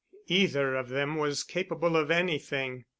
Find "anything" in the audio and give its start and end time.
2.09-2.85